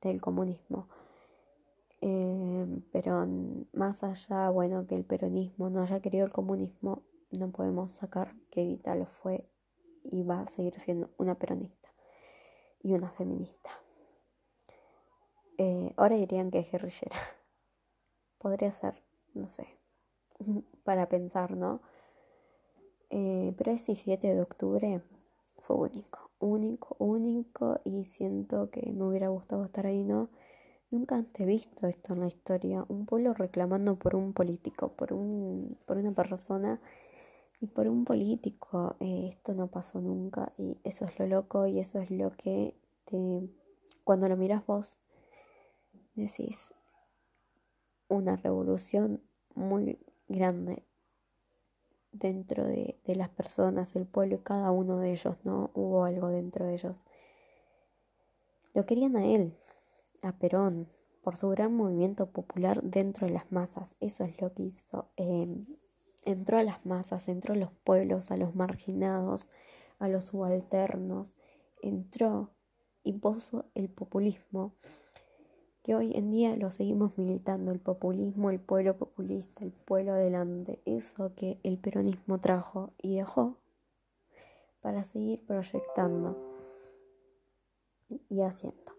del 0.00 0.20
comunismo. 0.20 0.88
Eh, 2.00 2.66
pero 2.90 3.26
más 3.72 4.02
allá, 4.02 4.50
bueno, 4.50 4.86
que 4.86 4.96
el 4.96 5.04
peronismo 5.04 5.70
no 5.70 5.82
haya 5.82 6.00
querido 6.00 6.26
el 6.26 6.32
comunismo, 6.32 7.02
no 7.30 7.50
podemos 7.50 7.92
sacar 7.92 8.34
que 8.50 8.62
Evita 8.62 8.94
lo 8.96 9.06
fue 9.06 9.48
y 10.04 10.22
va 10.22 10.40
a 10.40 10.46
seguir 10.46 10.78
siendo 10.78 11.10
una 11.18 11.36
peronista 11.36 11.88
y 12.82 12.94
una 12.94 13.10
feminista. 13.10 13.70
Eh, 15.58 15.92
ahora 15.96 16.16
dirían 16.16 16.50
que 16.50 16.58
es 16.58 16.70
guerrillera. 16.70 17.16
Podría 18.38 18.70
ser, 18.70 19.02
no 19.34 19.46
sé, 19.46 19.66
para 20.84 21.08
pensar, 21.08 21.56
¿no? 21.56 21.80
Eh, 23.10 23.54
pero 23.56 23.72
ese 23.72 23.94
7 23.94 24.34
de 24.34 24.40
octubre 24.40 25.02
fue 25.58 25.76
único, 25.76 26.30
único, 26.38 26.96
único 26.98 27.80
y 27.84 28.04
siento 28.04 28.70
que 28.70 28.92
me 28.92 29.04
hubiera 29.04 29.28
gustado 29.28 29.64
estar 29.64 29.86
ahí, 29.86 30.02
¿no? 30.02 30.30
Nunca 30.90 31.16
antes 31.16 31.46
visto 31.46 31.86
esto 31.86 32.14
en 32.14 32.20
la 32.20 32.26
historia, 32.26 32.84
un 32.88 33.06
pueblo 33.06 33.32
reclamando 33.32 33.96
por 33.96 34.14
un 34.14 34.32
político, 34.32 34.92
por, 34.92 35.12
un, 35.12 35.78
por 35.86 35.96
una 35.96 36.12
persona 36.12 36.80
y 37.62 37.68
por 37.68 37.88
un 37.88 38.04
político. 38.04 38.96
Eh, 39.00 39.28
esto 39.28 39.54
no 39.54 39.68
pasó 39.68 40.00
nunca 40.00 40.52
y 40.58 40.76
eso 40.84 41.06
es 41.06 41.18
lo 41.18 41.26
loco 41.26 41.66
y 41.66 41.78
eso 41.78 42.00
es 42.00 42.10
lo 42.10 42.32
que 42.32 42.74
te, 43.04 43.48
cuando 44.04 44.28
lo 44.28 44.36
miras 44.36 44.66
vos 44.66 44.98
decís 46.14 46.74
una 48.08 48.36
revolución 48.36 49.22
muy 49.54 49.98
grande 50.28 50.82
dentro 52.10 52.66
de, 52.66 53.00
de, 53.06 53.14
las 53.14 53.30
personas, 53.30 53.96
el 53.96 54.06
pueblo, 54.06 54.42
cada 54.42 54.70
uno 54.70 54.98
de 54.98 55.12
ellos, 55.12 55.36
¿no? 55.44 55.70
Hubo 55.72 56.04
algo 56.04 56.28
dentro 56.28 56.66
de 56.66 56.74
ellos. 56.74 57.00
Lo 58.74 58.84
querían 58.84 59.16
a 59.16 59.24
él, 59.24 59.56
a 60.20 60.32
Perón, 60.32 60.88
por 61.22 61.36
su 61.36 61.48
gran 61.48 61.74
movimiento 61.74 62.26
popular 62.26 62.82
dentro 62.82 63.26
de 63.26 63.32
las 63.32 63.50
masas. 63.50 63.94
Eso 64.00 64.24
es 64.24 64.38
lo 64.42 64.52
que 64.52 64.64
hizo. 64.64 65.06
Em, 65.16 65.64
entró 66.24 66.58
a 66.58 66.62
las 66.62 66.84
masas, 66.86 67.28
entró 67.28 67.54
a 67.54 67.56
los 67.58 67.70
pueblos, 67.84 68.30
a 68.30 68.36
los 68.36 68.54
marginados, 68.54 69.50
a 69.98 70.08
los 70.08 70.26
subalternos, 70.26 71.34
entró 71.82 72.50
y 73.04 73.14
puso 73.14 73.66
el 73.74 73.88
populismo 73.88 74.72
que 75.82 75.96
hoy 75.96 76.12
en 76.14 76.30
día 76.30 76.56
lo 76.56 76.70
seguimos 76.70 77.18
militando, 77.18 77.72
el 77.72 77.80
populismo, 77.80 78.50
el 78.50 78.60
pueblo 78.60 78.96
populista, 78.96 79.64
el 79.64 79.72
pueblo 79.72 80.12
adelante, 80.12 80.80
eso 80.84 81.34
que 81.34 81.58
el 81.64 81.78
peronismo 81.78 82.38
trajo 82.38 82.92
y 82.98 83.16
dejó 83.16 83.56
para 84.80 85.02
seguir 85.02 85.44
proyectando 85.44 86.36
y 88.28 88.42
haciendo. 88.42 88.92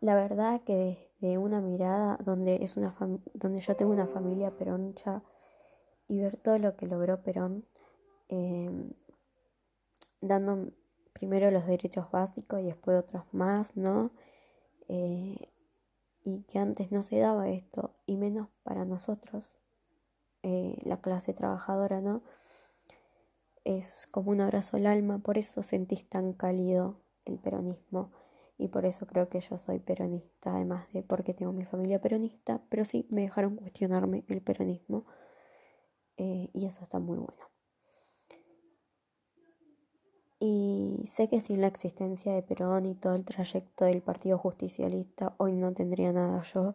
La 0.00 0.14
verdad 0.14 0.60
que 0.62 1.10
desde 1.20 1.38
una 1.38 1.60
mirada 1.60 2.18
donde, 2.22 2.62
es 2.62 2.76
una 2.76 2.94
donde 3.32 3.60
yo 3.60 3.76
tengo 3.76 3.92
una 3.92 4.06
familia 4.06 4.50
peroncha 4.50 5.22
y 6.12 6.20
ver 6.20 6.36
todo 6.36 6.58
lo 6.58 6.76
que 6.76 6.86
logró 6.86 7.22
Perón, 7.22 7.64
em, 8.28 8.92
dando 10.20 10.70
primero 11.14 11.50
los 11.50 11.66
derechos 11.66 12.10
básicos 12.10 12.60
y 12.60 12.64
después 12.64 12.98
otros 12.98 13.24
más, 13.32 13.78
¿no? 13.78 14.10
Eh, 14.88 15.38
y 16.22 16.42
que 16.42 16.58
antes 16.58 16.92
no 16.92 17.02
se 17.02 17.18
daba 17.18 17.48
esto, 17.48 17.94
y 18.04 18.18
menos 18.18 18.48
para 18.62 18.84
nosotros, 18.84 19.58
eh, 20.42 20.76
la 20.84 21.00
clase 21.00 21.32
trabajadora, 21.32 22.02
¿no? 22.02 22.20
Es 23.64 24.06
como 24.10 24.32
un 24.32 24.42
abrazo 24.42 24.76
al 24.76 24.86
alma, 24.86 25.18
por 25.18 25.38
eso 25.38 25.62
sentís 25.62 26.06
tan 26.10 26.34
cálido 26.34 27.00
el 27.24 27.38
peronismo 27.38 28.12
y 28.58 28.68
por 28.68 28.84
eso 28.84 29.06
creo 29.06 29.30
que 29.30 29.40
yo 29.40 29.56
soy 29.56 29.78
peronista, 29.78 30.54
además 30.54 30.92
de 30.92 31.02
porque 31.02 31.32
tengo 31.32 31.52
mi 31.52 31.64
familia 31.64 32.02
peronista, 32.02 32.60
pero 32.68 32.84
sí 32.84 33.06
me 33.08 33.22
dejaron 33.22 33.56
cuestionarme 33.56 34.24
el 34.28 34.42
peronismo 34.42 35.06
eh, 36.16 36.50
y 36.52 36.66
eso 36.66 36.82
está 36.82 36.98
muy 36.98 37.18
bueno. 37.18 37.52
Y 40.44 41.06
sé 41.06 41.28
que 41.28 41.40
sin 41.40 41.60
la 41.60 41.68
existencia 41.68 42.32
de 42.32 42.42
Perón 42.42 42.84
y 42.84 42.96
todo 42.96 43.14
el 43.14 43.24
trayecto 43.24 43.84
del 43.84 44.02
Partido 44.02 44.38
Justicialista, 44.38 45.34
hoy 45.38 45.54
no 45.54 45.72
tendría 45.72 46.12
nada 46.12 46.42
yo, 46.42 46.74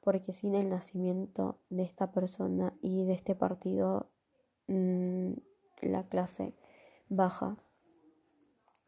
porque 0.00 0.32
sin 0.32 0.56
el 0.56 0.68
nacimiento 0.68 1.58
de 1.70 1.84
esta 1.84 2.10
persona 2.10 2.74
y 2.82 3.04
de 3.04 3.12
este 3.12 3.36
partido, 3.36 4.10
mm, 4.66 5.34
la 5.82 6.08
clase 6.08 6.54
baja 7.08 7.56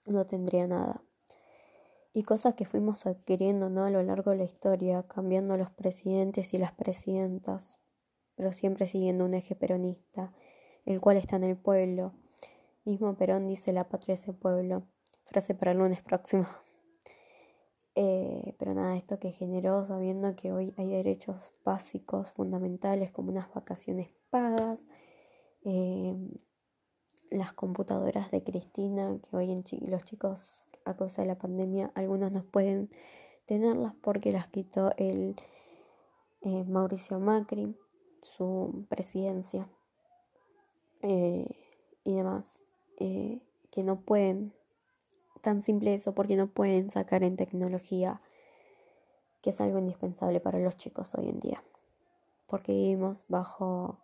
no 0.05 0.27
tendría 0.27 0.67
nada. 0.67 1.03
Y 2.13 2.25
cosas 2.25 2.55
que 2.55 2.65
fuimos 2.65 3.07
adquiriendo 3.07 3.71
¿no? 3.71 3.85
a 3.85 3.91
lo 3.91 4.03
largo 4.03 4.33
de 4.33 4.39
la 4.39 4.45
historia, 4.45 5.05
cambiando 5.05 5.57
los 5.57 5.71
presidentes 5.71 6.53
y 6.55 6.59
las 6.59 6.73
presidentas, 6.73 7.79
pero 8.39 8.53
siempre 8.53 8.87
siguiendo 8.87 9.27
un 9.27 9.35
eje 9.35 9.55
peronista, 9.55 10.33
el 10.87 11.03
cual 11.03 11.19
está 11.19 11.37
en 11.37 11.45
el 11.45 11.59
pueblo 11.59 12.15
Mismo 12.89 13.15
Perón 13.17 13.47
dice 13.47 13.75
la 13.75 13.87
patria 13.87 14.15
es 14.15 14.27
el 14.29 14.35
pueblo. 14.35 14.83
Frase 15.27 15.55
para 15.55 15.73
el 15.73 15.79
lunes 15.79 16.03
próximo. 16.03 16.47
Eh, 18.01 18.55
pero 18.61 18.75
nada, 18.75 18.97
esto 18.97 19.19
que 19.19 19.33
generó 19.33 19.85
sabiendo 19.89 20.37
que 20.37 20.53
hoy 20.53 20.73
hay 20.77 20.89
derechos 20.89 21.51
básicos, 21.65 22.31
fundamentales, 22.31 23.11
como 23.11 23.33
unas 23.33 23.53
vacaciones 23.53 24.09
pagas, 24.31 24.87
eh, 25.65 26.15
las 27.33 27.53
computadoras 27.55 28.31
de 28.31 28.45
Cristina, 28.45 29.19
que 29.21 29.37
hoy 29.37 29.51
en 29.51 29.65
los 29.91 30.05
chicos 30.05 30.69
a 30.85 30.95
causa 30.95 31.23
de 31.23 31.29
la 31.29 31.39
pandemia, 31.39 31.91
algunos 31.97 32.31
no 32.31 32.45
pueden 32.45 32.89
tenerlas 33.47 33.95
porque 34.01 34.31
las 34.31 34.47
quitó 34.47 34.93
el 34.97 35.35
eh, 36.43 36.63
Mauricio 36.69 37.19
Macri, 37.19 37.75
su 38.23 38.87
presidencia 38.89 39.69
y 41.03 42.15
demás. 42.15 42.47
Eh, 42.99 43.41
que 43.71 43.83
no 43.83 44.01
pueden, 44.01 44.53
tan 45.43 45.63
simple 45.63 45.95
eso, 45.95 46.15
porque 46.15 46.37
no 46.37 46.49
pueden 46.49 46.91
sacar 46.91 47.23
en 47.23 47.37
tecnología, 47.37 48.21
que 49.43 49.51
es 49.51 49.61
algo 49.61 49.79
indispensable 49.79 50.41
para 50.41 50.59
los 50.59 50.77
chicos 50.77 51.15
hoy 51.15 51.29
en 51.29 51.39
día, 51.39 51.63
porque 52.47 52.73
vivimos 52.73 53.27
bajo 53.29 53.99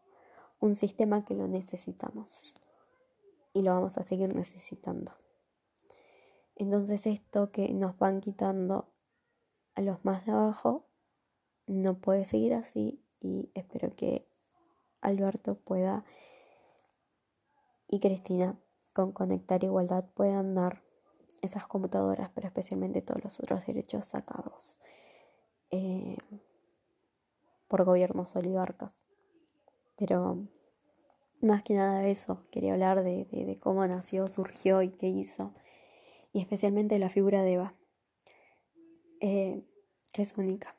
un 0.61 0.77
sistema 0.77 1.25
que 1.25 1.35
lo 1.35 1.49
necesitamos 1.49 2.55
y 3.53 3.63
lo 3.63 3.73
vamos 3.73 3.99
a 3.99 4.05
seguir 4.05 4.35
necesitando. 4.35 5.13
Entonces 6.57 7.07
esto 7.07 7.51
que 7.51 7.73
nos 7.75 7.99
van 7.99 8.21
quitando 8.21 8.89
a 9.75 9.81
los 9.81 10.05
más 10.05 10.25
de 10.25 10.33
abajo 10.33 10.85
no 11.67 11.99
puede 11.99 12.25
seguir 12.25 12.55
así 12.55 13.04
y 13.25 13.51
espero 13.55 13.97
que 13.97 14.27
Alberto 15.01 15.57
pueda 15.57 16.05
y 17.89 17.99
Cristina 17.99 18.59
con 18.93 19.13
Conectar 19.13 19.65
Igualdad 19.65 20.05
puedan 20.15 20.55
dar 20.55 20.83
esas 21.41 21.67
computadoras, 21.67 22.31
pero 22.35 22.47
especialmente 22.47 23.03
todos 23.03 23.25
los 23.25 23.41
otros 23.41 23.67
derechos 23.67 24.07
sacados 24.07 24.79
eh, 25.71 26.19
por 27.67 27.85
gobiernos 27.85 28.37
oligarcas. 28.37 29.03
Pero 29.97 30.47
más 31.41 31.63
que 31.63 31.75
nada 31.75 32.01
de 32.01 32.11
eso, 32.11 32.47
quería 32.51 32.75
hablar 32.75 33.03
de, 33.03 33.59
cómo 33.61 33.87
nació, 33.87 34.29
surgió 34.29 34.83
y 34.83 34.91
qué 34.91 35.09
hizo, 35.09 35.55
y 36.33 36.41
especialmente 36.41 36.99
la 36.99 37.09
figura 37.09 37.43
de 37.43 37.53
Eva, 37.55 37.75
eh, 39.21 39.63
que 40.13 40.23
es 40.23 40.37
única, 40.37 40.77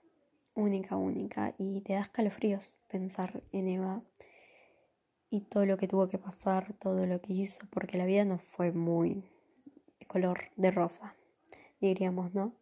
única, 0.56 0.96
única, 0.96 1.54
y 1.58 1.82
te 1.82 1.94
da 1.94 2.02
escalofríos 2.02 2.80
pensar 2.88 3.44
en 3.52 3.68
Eva 3.68 4.02
y 5.30 5.42
todo 5.42 5.66
lo 5.66 5.78
que 5.78 5.88
tuvo 5.88 6.08
que 6.08 6.18
pasar, 6.18 6.74
todo 6.80 7.06
lo 7.06 7.22
que 7.22 7.34
hizo, 7.34 7.60
porque 7.70 7.98
la 7.98 8.06
vida 8.06 8.26
no 8.26 8.38
fue 8.40 8.72
muy 8.72 9.24
de 10.00 10.06
color 10.08 10.46
de 10.56 10.72
rosa, 10.72 11.16
diríamos, 11.82 12.34
¿no? 12.34 12.54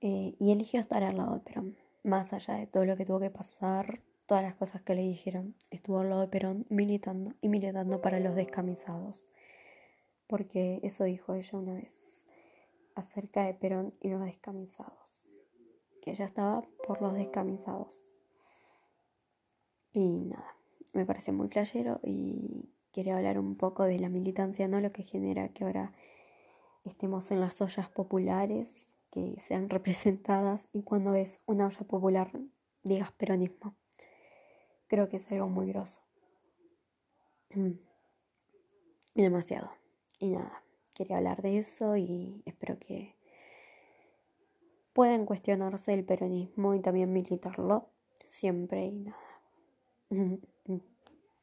Eh, 0.00 0.34
y 0.38 0.52
eligió 0.52 0.80
estar 0.80 1.02
al 1.02 1.16
lado 1.16 1.34
de 1.34 1.40
Perón, 1.40 1.76
más 2.02 2.32
allá 2.32 2.54
de 2.54 2.66
todo 2.66 2.84
lo 2.84 2.96
que 2.96 3.04
tuvo 3.04 3.20
que 3.20 3.30
pasar, 3.30 4.00
todas 4.26 4.42
las 4.42 4.54
cosas 4.54 4.82
que 4.82 4.94
le 4.94 5.02
dijeron, 5.02 5.54
estuvo 5.70 6.00
al 6.00 6.10
lado 6.10 6.22
de 6.22 6.28
Perón 6.28 6.66
militando 6.68 7.34
y 7.40 7.48
militando 7.48 8.00
para 8.00 8.20
los 8.20 8.34
descamisados, 8.34 9.28
porque 10.26 10.80
eso 10.82 11.04
dijo 11.04 11.34
ella 11.34 11.58
una 11.58 11.74
vez 11.74 12.20
acerca 12.94 13.44
de 13.44 13.54
Perón 13.54 13.94
y 14.00 14.08
los 14.08 14.20
descamisados, 14.22 15.31
que 16.02 16.10
ella 16.10 16.26
estaba 16.26 16.62
por 16.86 17.00
los 17.00 17.14
descamisados. 17.14 17.98
Y 19.94 20.26
nada 20.26 20.56
me 20.92 21.06
parece 21.06 21.32
muy 21.32 21.48
playero 21.48 22.00
y 22.02 22.68
quería 22.92 23.16
hablar 23.16 23.38
un 23.38 23.56
poco 23.56 23.84
de 23.84 23.98
la 23.98 24.08
militancia, 24.08 24.68
¿no? 24.68 24.80
Lo 24.80 24.92
que 24.92 25.02
genera 25.02 25.48
que 25.48 25.64
ahora 25.64 25.92
estemos 26.84 27.30
en 27.30 27.40
las 27.40 27.60
ollas 27.60 27.88
populares, 27.88 28.88
que 29.10 29.36
sean 29.40 29.70
representadas 29.70 30.68
y 30.72 30.82
cuando 30.82 31.12
ves 31.12 31.40
una 31.46 31.66
olla 31.66 31.86
popular 31.86 32.30
digas 32.82 33.12
peronismo. 33.12 33.74
creo 34.88 35.08
que 35.08 35.16
es 35.16 35.30
algo 35.32 35.48
muy 35.48 35.68
grosso. 35.68 36.02
demasiado. 39.14 39.70
Y 40.18 40.32
nada, 40.32 40.62
quería 40.94 41.16
hablar 41.18 41.42
de 41.42 41.58
eso 41.58 41.96
y 41.96 42.42
espero 42.44 42.78
que 42.78 43.16
puedan 44.92 45.26
cuestionarse 45.26 45.94
el 45.94 46.04
peronismo 46.04 46.74
y 46.74 46.80
también 46.80 47.12
militarlo 47.12 47.90
siempre 48.28 48.86
y 48.86 48.92
nada. 48.92 49.18